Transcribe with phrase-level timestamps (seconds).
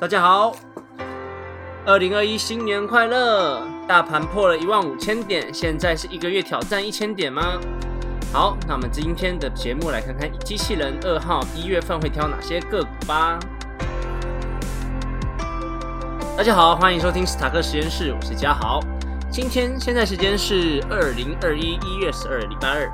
[0.00, 0.56] 大家好，
[1.84, 3.62] 二零二一新年快乐！
[3.86, 7.60] 大盘破了一万五千点，现在是一个月挑战一千点吗？
[8.32, 13.38] 好，那我们今天的节目来看看机器人二号一月份会挑哪些个股吧。
[16.34, 18.80] 大家好，欢迎收听斯塔克实验室，我是嘉豪。
[19.30, 22.90] 今天现在时间是二零二一一月十二礼拜二，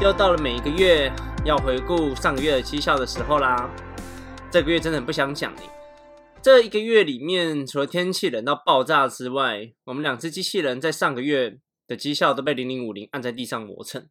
[0.00, 1.12] 又到了每一个月
[1.44, 3.68] 要回顾上个月的绩效的时候啦。
[4.50, 5.68] 这个月真的很不想讲你。
[6.46, 14.08] 这一个月里面，除了天气冷到爆炸之外，我们两只机器人在上个月的绩效都被零零五零按在地上磨蹭，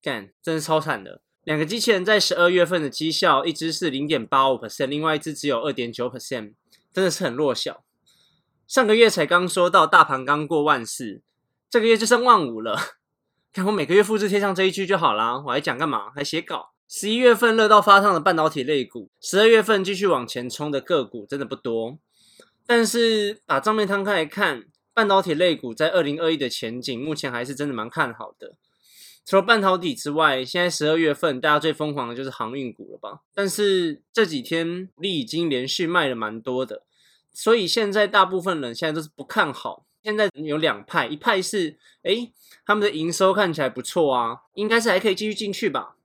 [0.00, 1.20] 干，真是超惨的。
[1.42, 6.54] 两个机器人在十二月份的绩效，一只是零点八五 percent，另外一只只有二点九 percent，
[6.92, 7.84] 真的是很弱小。
[8.68, 11.22] 上个月才刚说到大盘刚过万四，
[11.68, 12.78] 这个月就剩万五了。
[13.52, 16.12] 看我每个月复制贴上这一句就好啦，我还讲干嘛？
[16.14, 16.73] 还写稿？
[16.88, 21.98] 十一月份热到发烫的半导体类股，十二月份继续往前冲的个股真的不多。
[22.66, 28.54] 但是把账面摊开来看，半导体类股在二零二一的前景，目前还是真的蛮看好的。
[29.26, 33.20] 除了半导体之外，现在十二月份大家最疯狂的就是航运股了吧？
[33.34, 36.82] 但是这几天利已经连续卖了蛮多的，
[37.32, 39.86] 所以现在大部分人现在都是不看好。
[40.02, 42.30] 现在有两派，一派是哎
[42.66, 45.96] 他们的营收看起来不错啊，应该是还可以继续进去吧。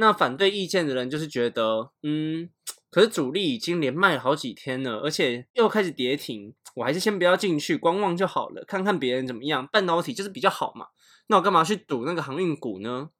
[0.00, 2.48] 那反对意见的人就是觉得，嗯，
[2.90, 9.66] 可是主力已经连卖好几天了，而且又开始跌停，我还是先不要进去观望就好了，看看别人怎么样。
[9.66, 10.86] 半导体就是比较好嘛，
[11.26, 13.10] 那我干嘛去赌那个航运股呢？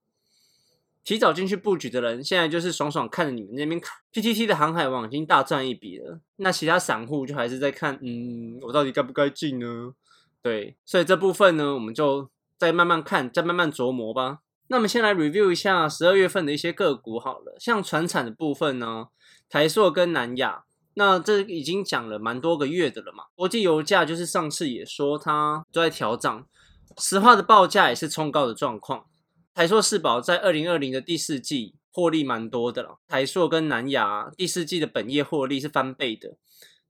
[1.04, 3.78] 提早进去布局的人，现在就是爽爽看着你们那边
[4.14, 9.92] PTT 的航海王已经大赚一笔了，那其他散户就还是在看，嗯，我到底该不该进呢？
[10.40, 14.38] 对，所以这部分呢，我们就再慢慢看，再慢慢琢磨吧。
[14.72, 19.08] 那么先来 review 一下十二月份的一些个股好了，像船产的部分呢，
[19.48, 20.62] 台塑跟南亚，
[20.94, 23.24] 那这已经讲了蛮多个月的了嘛。
[23.34, 26.46] 国际油价就是上次也说它都在调涨，
[26.98, 29.06] 石化的报价也是冲高的状况。
[29.52, 36.36] 台塑四宝在二零二零的第四季获利蛮多的了，台塑跟南亚第四季的本业获利是翻倍的，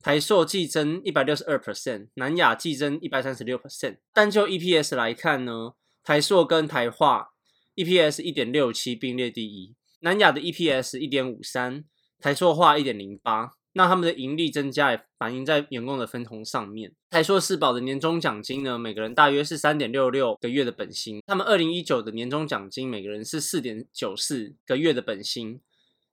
[0.02, 3.96] 台塑季增一百六十二 percent，南亚季增一百三十六 percent。
[4.12, 5.72] 单就 EPS 来看呢，
[6.04, 7.30] 台塑跟台化。
[7.76, 11.84] EPS 一点六七并列第一，南亚的 EPS 一点五三，
[12.18, 16.92] 台塑化一点零八，那他们的盈利增加也反映在员工的分红上面。
[17.08, 25.60] 台塑四宝的年终奖金呢，每个人大约是三点六六个月的本薪，他们二零一九的年终奖金每个人是四点九四个月的本薪。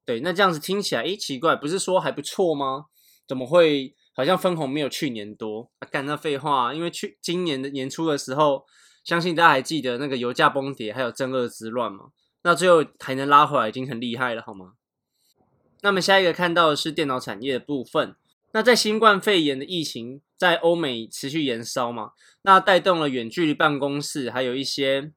[0.05, 2.85] 对，那这样子听起来，诶，奇怪，不是说还不错吗？
[3.27, 5.69] 怎么会好像分红没有去年多？
[5.91, 8.65] 干那废话，因为去今年的年初的时候。
[9.07, 12.07] 相信大家还记得那个油价崩跌，还有正恶之乱吗？
[12.43, 14.73] 那最后还能拉回来，已经很厉害了，好吗？
[15.79, 18.17] 那么下一个看到的是电脑产业的部分。
[18.51, 25.13] 那在新冠肺炎的疫情在欧美持续延烧嘛，那带动了远距离办公室，还有一些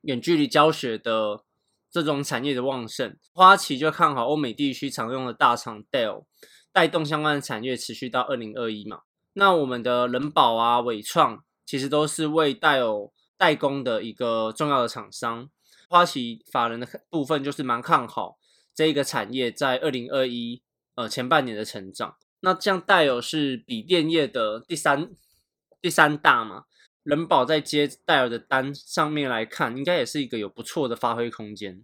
[0.00, 1.44] 远距离教学的
[1.88, 3.16] 这种产业的旺盛。
[3.32, 6.24] 花旗就看好欧美地区常用的大厂 Dell，
[6.72, 9.02] 带动相关的产业持续到二零二一嘛。
[9.34, 11.44] 那我们的人保啊、伟创。
[11.66, 15.48] 其实都是为带有代工的一个重要的厂商，
[15.88, 18.38] 花旗法人的部分就是蛮看好
[18.74, 20.62] 这一个产业在二零二一
[20.94, 22.16] 呃前半年的成长。
[22.40, 25.10] 那像戴尔是笔电业的第三
[25.80, 26.64] 第三大嘛，
[27.02, 31.82] 人保在接戴尔的单上面来看，应该也是一个有不错的发挥空间。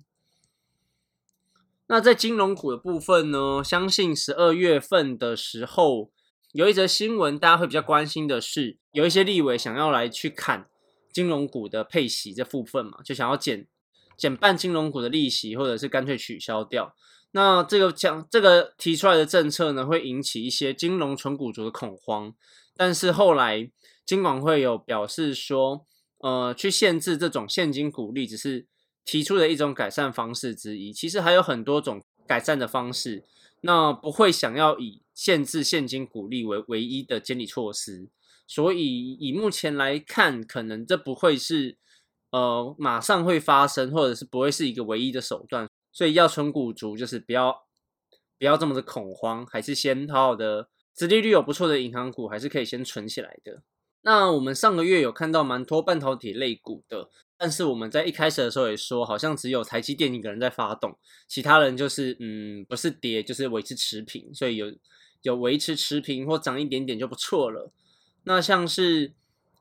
[1.87, 6.11] 那在金融股的部分呢，相信十二月份的时候。
[6.53, 10.67] 有一则新闻，大家会比较关心的是，有一些立委想要来去砍
[11.13, 13.69] 金融股的配息这部分嘛，就想要减
[14.17, 16.95] 减半金融股的利息，或者是干脆取消掉。
[17.31, 22.35] 那这个讲这个提出来的政策呢，会引起一些金融纯股族的恐慌。
[22.77, 23.71] 但是后来
[24.05, 25.87] 金管会有表示说，
[26.19, 28.67] 呃，去限制这种现金股利，只是
[29.05, 30.93] 提出的一种改善方式之一。
[30.93, 33.25] 其实还有很多种改善的方式。
[33.63, 38.09] 那不会想要以限制现金股利为唯一的监理措施，
[38.47, 41.77] 所以以目前来看，可能这不会是
[42.31, 45.69] 呃马上会发生，或者是不会是一个唯一的手段。
[45.93, 47.67] 所以要存股族，就是不要
[48.39, 53.63] 不要这么的恐慌，还是先好好的，殖利率有不错的银行股，还是可以先存起来的。
[54.03, 57.11] 那我们上个月有看到蛮多半导体类股的。
[57.37, 64.71] 但是我们在一开始的时候也说，好像只有台积电一个人在发动，其他人就是嗯，不是跌就是维持持平，所以有
[65.23, 67.73] 有维持持平或涨一点点就不错了。
[68.25, 69.13] 那像是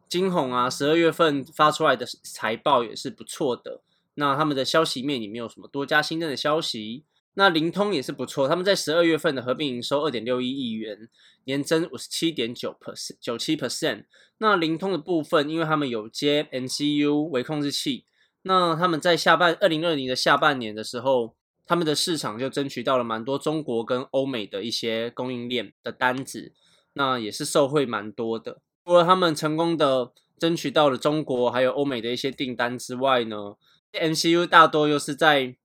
[0.07, 3.81] 金鸿啊，十二月份发出来的财报也是不错的。
[4.15, 7.03] 那他们的消息面也没有什么多加新增的消息。
[7.35, 11.07] 那灵通也是不错，他们在十二月份的合并营收二点六一亿元，
[11.45, 14.05] 年增五十七点九 percent 九七 percent。
[14.39, 18.03] 那灵通的部分，因为他们有接 MCU 微控制器，
[18.41, 21.35] 那他们在下半二零二零的下半年的时候，
[21.69, 26.51] 他们的市场就争取到了蛮多中国跟欧美的一些供应链的单子，
[26.93, 28.59] 那也是受惠蛮多的。
[28.83, 33.53] 除了他们成功的争取到了中国还有欧美的一些订单之外呢
[33.93, 35.57] ，MCU 大多又是在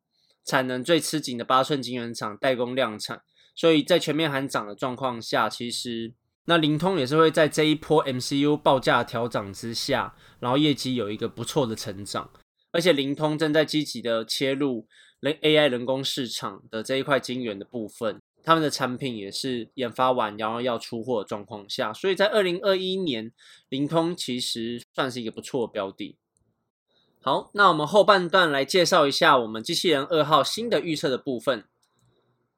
[0.44, 3.22] 产能最吃紧的八寸晶圆厂代工量产，
[3.54, 6.12] 所以在全面喊涨的状况下，其实
[6.44, 12.30] 那灵通也是会在这一波 MCU 报价调涨之下，然后业绩有一个不错的成长，
[12.72, 14.86] 而且灵通正在积极的切入
[15.25, 23.32] 人 AI 人工市场的这一块晶圆的部分，他们的产品也是研发完然后要出货的状况下，所以在二零二一年，
[23.71, 26.19] 灵通其实算是一个不错的标的。
[27.23, 31.65] 好，那我们后半段来介绍一下我们机器人二号新的预测的部分。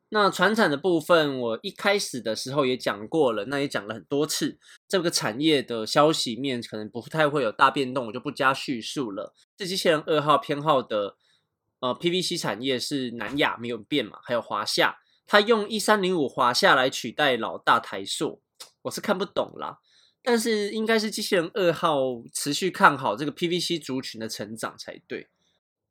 [0.08, 4.58] 那船产的部分，我一开始的时候也讲过了，那也讲了很多次。
[4.88, 9.32] 这个产业的消息面可能不太会有大变动，我就不加叙述了。
[9.56, 11.16] 这机器人二号偏好的
[11.80, 18.40] 呃 PVC 产业是南亚没有变嘛，还有华夏，它用一三零五华夏来取代老大台塑，
[18.82, 19.78] 我是看不懂啦。
[20.22, 25.28] 但是应该是机器人二号持续看好这个 PVC 族群的成长才对。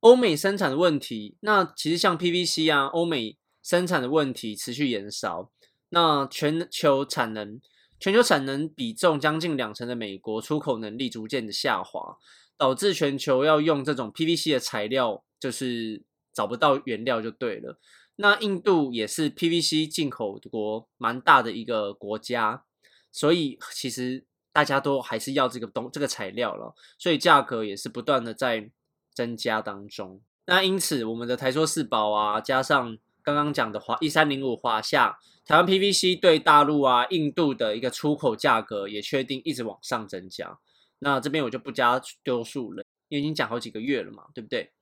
[0.02, 5.50] 欧美生产的问题，那其实像 PVC 啊，欧美生产的问题持续延烧，
[5.90, 7.60] 那全球产能
[8.00, 12.18] 全球产能比重将近两成的美国出口能力逐渐的下滑，
[12.58, 16.04] 导致全球要用这种 PVC 的材料就是
[16.34, 17.80] 找不到原料就对了。
[18.18, 22.64] 那印度也是 PVC 进口国蛮大的一个国家。
[23.12, 28.70] 所以其实大家都还是要这个东这个材料了，所以价格也是不断的在
[29.14, 30.22] 增加当中。
[30.48, 40.60] 那因此我们的台塑四宝啊，加上刚刚讲的华一三零五华夏，台湾 PVC 对大陆啊、印度的一个出口价格也确定一直往上增加。
[41.00, 44.74] 那这边我就不加丢数了，因为已经讲好几个月了嘛，对不对？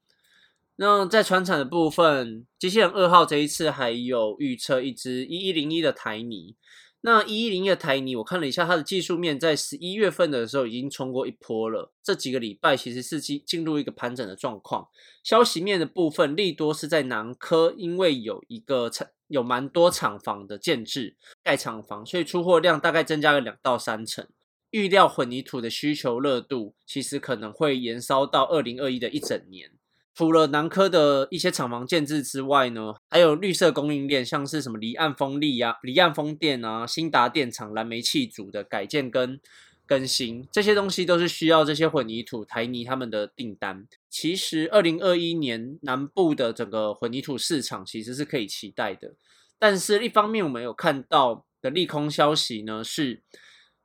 [0.76, 6.56] 那在船产的部分，机器人二号这一次还有预测一只一一零一的台泥。
[7.02, 11.92] 那一一零一的台泥，我看了一下它的技术面，在十一月份的时候已经冲过一波了。
[12.02, 14.88] 这几个礼拜其实是进进入一个盘整的状况。
[15.22, 24.26] 消息面的部分，利多是在南科，因为有一个厂有蛮多厂房的建制盖厂房，所以出货量大概增加了两到三成。
[24.70, 29.70] 预料混凝土的需求热度其实可能会延烧到二零二一的一整年。
[30.14, 39.40] 除了南科的一些厂房建制之外呢，还有绿色供应链，像是什么离岸风力呀、离岸风电啊、新达电厂燃煤气组的改建跟
[39.86, 43.86] 更新，这些东西都是需要这些混凝土台泥他们的订单。
[44.08, 49.14] 其实二零二一年南部的整个混凝土市场其实是可以期待的，
[49.58, 53.22] 但是一方面我们有看到的利空消息呢是。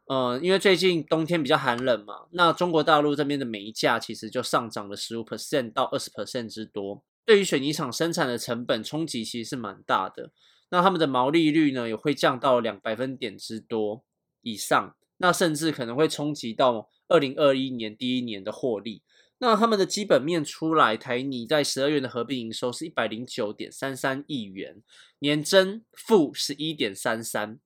[0.09, 10.31] 呃，因为最近冬天比较寒冷嘛，那中国大陆这边的煤价其实就上涨了十五 percent 到二十 percent 之多，对于水泥厂生产的成本冲击其实是蛮大的。
[10.71, 14.03] 那他们的毛利率呢也会降到两百分点之多
[14.41, 19.03] 以上，那甚至可能会冲击到二零二一年第一年的获利。
[19.37, 24.81] 那他们的基本面出来，台泥在十二月的合并营收是一百零九点三三亿元，
[25.19, 27.59] 年增负十一点三三。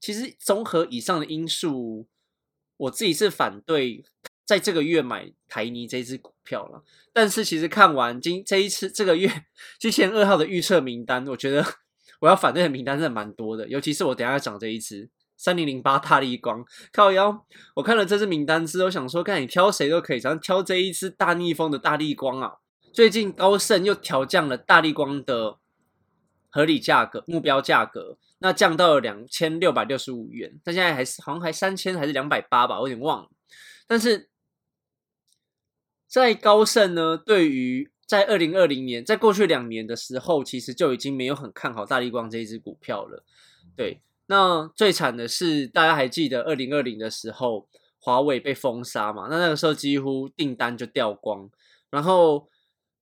[0.00, 2.06] 其实综合以上的因素，
[2.76, 4.04] 我自己是反对
[4.44, 6.82] 在这个月买台泥这支股票了。
[7.12, 9.44] 但是其实看完今这一次这个月
[9.78, 11.64] 之前二号的预测名单，我觉得
[12.20, 13.68] 我要反对的名单真的蛮多的。
[13.68, 22.54] 尤其是我等下要讲这一支三零零八大力光靠腰，我看了这支名单之后，想说看你挑谁都可以，想挑这一支大逆风的大力光啊。
[22.92, 25.58] 最近高盛又调降了大力光的
[26.48, 28.16] 合理价格目标价格。
[28.40, 33.30] 那降到了两千六百六十五元，但现在还是好像还三千还是两百八吧，我有点忘了。
[33.86, 34.30] 但是
[36.06, 43.24] 在高盛呢，对于在二零二零年，在过去两年的时候，其实就已经没有很看好大力光这一只股票了。
[43.76, 47.68] 对，那最惨的是，大家还记得二零二零的时候，
[47.98, 49.26] 华为被封杀嘛？
[49.28, 51.50] 那那个时候几乎订单就掉光，
[51.90, 52.48] 然后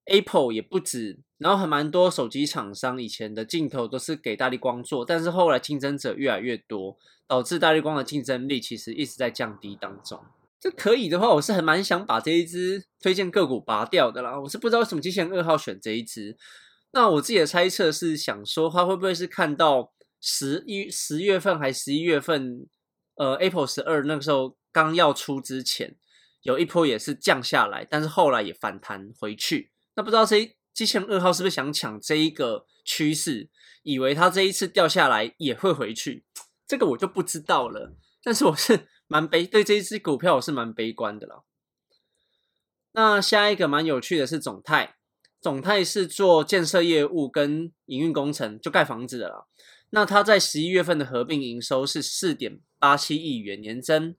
[0.07, 1.21] Apple 也不止。
[1.39, 10.21] 然后还蛮多手机厂商以前的镜头都是给大力光做，但是后来竞争者越来越多，导致大力光的竞争力其实一直在降低当中。
[10.59, 14.41] 这可以的话，我是很蛮想把这一支推荐个股拔掉的啦。
[14.41, 16.37] 我是不知道为什么机器人二号选这一支。
[16.93, 22.67] 那我自己的猜测是想说，他会不会是看到十一十月份还十一月份，
[23.17, 25.95] 呃，Apple 十二那个时候刚要出之前，
[26.41, 29.71] 有一波也是降下来，但是后来也反弹回去。
[29.95, 30.57] 那不知道谁。
[30.77, 33.49] 机器人二号是不是想抢这一个趋势，
[33.83, 36.27] 以为它这一次掉下来也会回去？
[36.69, 37.97] 这个我就不知道了。
[38.23, 41.47] 但是我是蛮悲对这一只股票我是蛮悲观的了。
[42.93, 44.97] 那下一个蛮有趣的是总泰，
[45.41, 49.47] 总泰是做建设业务跟营运工程，就盖房子的啦。
[49.89, 54.15] 那它在十一月份的合并营收是四点八七亿元，年增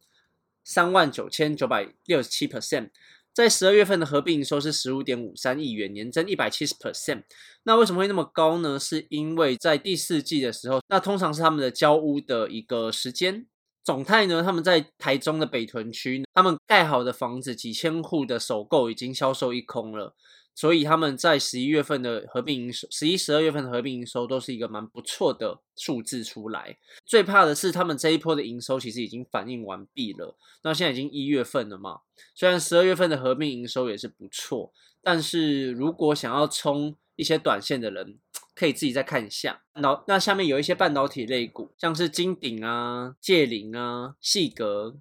[0.64, 2.90] 三万九千九百六十七 percent。
[3.38, 7.22] 在十二月份的合并营收是十五点五三亿元，年增一百七十 percent。
[7.66, 8.80] 那为什么会那么高呢？
[8.80, 13.46] 是因为在第四季的时候，那通常是他们的交屋的一个时间。
[13.84, 20.16] 总泰呢，他们在台中的北屯区，他们盖好的房子几千户的首购已经销售一空了。
[20.58, 26.80] 所以他们在十一月份的合并营收，十一、十二月份的合并营收都是一个蛮不错的数字出来。
[27.06, 30.36] 最怕的是他们这一波的营收其实已经反映完毕了。
[30.64, 32.00] 那现在已经一月份了嘛，
[32.34, 34.74] 虽然十二月份的合并营收也是不错，
[35.04, 38.18] 但是如果想要冲一些短线的人，
[38.56, 39.62] 可以自己再看一下。
[39.76, 44.98] 那那下面有一些半导体类股，像是金鼎啊、界灵啊、细格。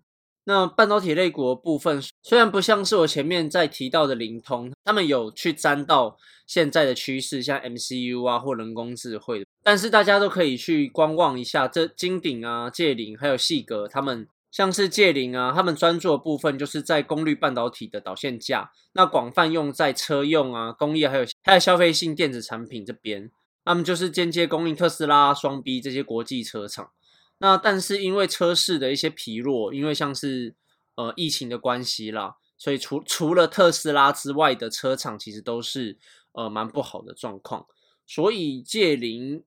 [0.48, 23.28] 那半导体类股的部分，虽然不像是我前面在提到的灵通，他们有去沾到现在的趋势，像 MCU 啊或人工智慧，但是大家都可以去观望一下这金鼎啊、界灵还有细格，他们像是界灵啊，他们专注的部分就是在功率半导体的导线架，那广泛用在车用啊、工业还有还有消费性电子产品这边，
[23.64, 26.90] 他们就是间接供应特斯拉、双 B 这些国际车厂。
[27.38, 30.54] 那但是因为车市的一些疲弱，因为像是
[30.94, 35.98] 呃疫情的关系啦，所以除除了特斯拉之外的车厂其实都是
[36.32, 37.66] 呃蛮不好的状况。
[38.06, 39.44] 所以借零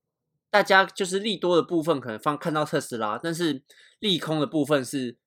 [0.50, 3.64] 大家就是利多的部分可能放看到特斯拉，但是
[4.00, 5.18] 利空的部分是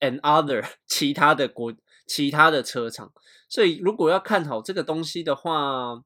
[0.00, 1.74] another 其他的国
[2.06, 3.12] 其他的车厂。
[3.48, 6.02] 所以如果要看好这个东西的话，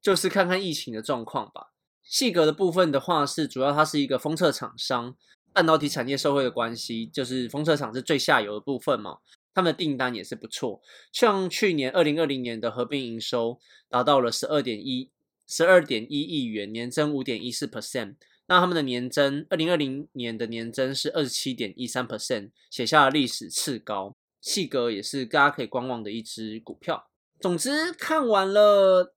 [0.00, 1.67] 就是看看疫情的状况吧。
[2.08, 5.14] 细格的部分的话，是主要它是一个封测厂商，
[5.52, 9.18] 半导体产业社会的关系，就是封测厂是最下游的部分嘛，
[9.52, 10.80] 他们的订单也是不错，
[11.12, 13.60] 像去年二零二零年的合并营收
[13.90, 15.10] 达到了十二点一
[15.46, 18.14] 十二点一亿元，年增五点一四 percent，
[18.46, 27.10] 那他们的年增二零二零年的年增是二十七点一三 percent，写下了历史次高，细格也是大家可以观望的一只股票。
[27.38, 29.14] 总之看完了。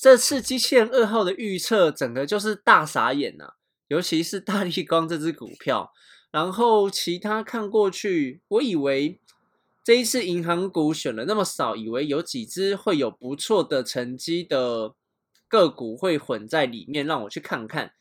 [0.00, 3.56] 这次机器人二号的预测，整个就是大傻眼呐！
[3.88, 5.92] 尤其是大力光这只股票，
[6.30, 9.20] 然后其他看过去，我以为
[9.84, 14.94] 这一次银行股选了那么少，以为有几只会有不错的成绩的
[15.46, 17.92] 个股会混在里面，让我去看看。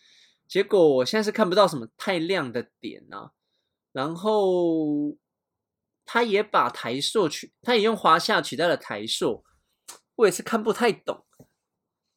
[0.47, 3.31] 结果我现在是看不到什么太亮的点啊。
[3.91, 5.17] 然后
[6.05, 9.43] 他也把台硕取，他也用华夏取代了台硕，
[10.15, 11.25] 我也是看不太懂。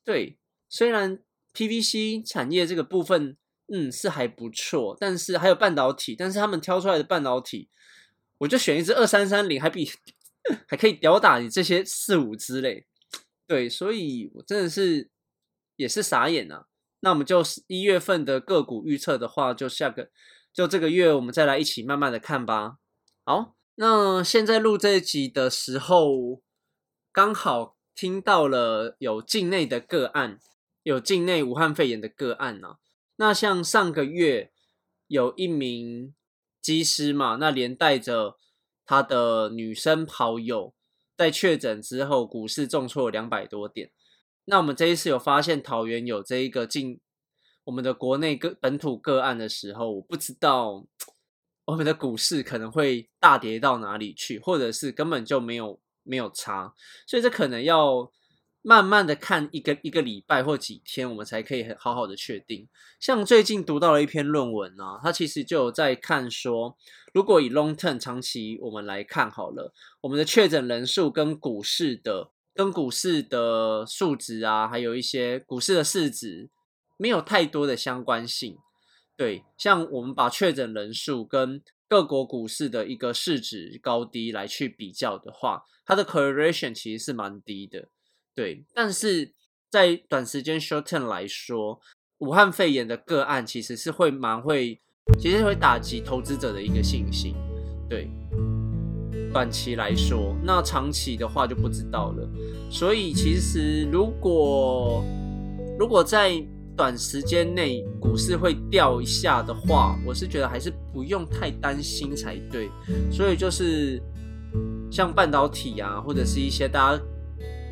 [0.05, 0.37] 对，
[0.69, 1.21] 虽然
[1.55, 3.37] PVC 产业这个部分，
[3.73, 7.69] 嗯，是还不错，但是还有半导体，但是他们挑出来的半导体，
[8.39, 9.91] 我就选一支二三三零，还比
[10.67, 12.87] 还可以吊打你这些四五之类。
[13.47, 15.11] 对，所以我真的是
[15.77, 16.67] 也是傻眼啊。
[17.01, 20.11] 那我们就一月份的个股预测的话，就下个
[20.53, 22.79] 就这个月我们再来一起慢慢的看吧。
[23.25, 26.43] 好，那现在录这一集的时候，
[27.13, 27.77] 刚好。
[27.95, 30.39] 听到了有境内的个案，
[30.83, 32.77] 有境内武汉肺炎的个案呢。
[33.17, 34.51] 那像上个月
[35.07, 36.15] 有一名
[36.61, 38.39] 机师嘛，那连带着
[38.85, 40.75] 他的女生好友
[41.17, 43.93] 在确诊之后，股市重挫两百多点。
[44.47, 47.01] 那我们这一次有发现桃园有这一个境
[47.65, 50.87] 我们的国内个本土个案的时候，我不知道
[51.67, 55.79] 我们的股市可能会大跌到哪里去，或者是根本就没有。
[56.03, 56.75] 没有差，
[57.07, 58.11] 所以这可能要
[58.63, 62.69] 慢慢的看一个一个礼拜或几天，我们才可以很好好的确定。
[63.01, 66.77] 像最近读到了一篇论文啊，它其实就在看说，
[67.13, 76.49] 如果以 long term 长期我们来看好了，我们的确诊人数跟股市的跟股市的数值啊，还有一些股市的市值
[76.97, 78.59] 没有太多的相关性。
[79.17, 87.91] 对，像我们把确诊人数跟各国股市的一个市值高低来去比较的话，它的 correlation 其实是蛮低的，
[88.35, 88.65] 对。
[88.73, 89.35] 但是
[89.69, 91.79] 在短时间 short term 来说，
[92.21, 94.81] 武汉肺炎的个案其实是会蛮会，
[95.21, 97.35] 其实会打击投资者的一个信心，
[97.91, 98.09] 对。
[99.31, 102.27] 短期来说，那长期的话就不知道了。
[102.71, 105.05] 所以其实如果
[105.79, 106.43] 如果在
[106.77, 112.71] 短时间内股市会掉一下的话，我是觉得还是不用太担心才对。
[113.11, 114.03] 所以就是
[114.91, 117.03] 像半导体啊，或者是一些大家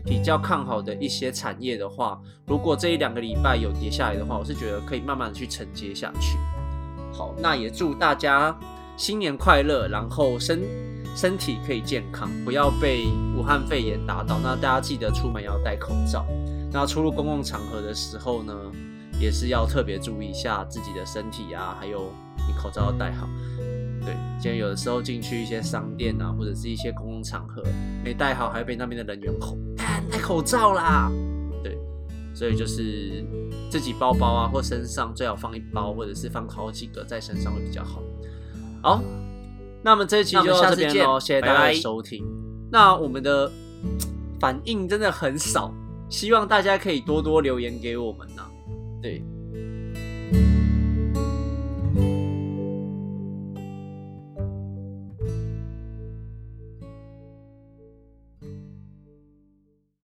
[0.05, 6.39] 比较看好的一些产业的话，如果这一两个礼拜有跌下来的话，我是觉得可以慢慢的去承接下去。
[7.13, 8.57] 好，那也祝大家
[8.97, 10.63] 新年快乐，然后身
[11.15, 14.39] 身体可以健康，不要被武汉肺炎打倒。
[14.43, 16.25] 那大家记得出门要戴口罩，
[16.73, 18.55] 那出入公共场合的时候呢，
[19.21, 22.11] 也是要特别注意一下自己的身体啊，还有
[22.49, 23.29] 你口罩要戴好。
[24.03, 27.63] 对，今天有的时候进去一些商店啊，或者是一些公共场合，
[28.03, 29.59] 没戴好，还会被那边的人员吼，
[30.11, 31.13] 戴口罩啦。
[31.63, 31.77] 对，
[32.35, 33.23] 所以就是
[33.71, 38.01] 自己包包啊或身上最好放一包，或者是放好几个在身上会比较好。
[38.83, 39.03] 好，
[39.83, 42.25] 那么这一期就到这边喽，谢谢大家的收听。
[42.73, 43.53] 那我们的
[44.41, 45.71] 反应真的很少，
[46.09, 48.47] 希望大家可以多多留言给我们呐。
[49.01, 49.40] 对。